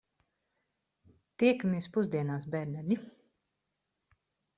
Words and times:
Tiekamies 1.43 1.89
pusdienās, 1.97 2.47
bērneļi. 2.55 2.97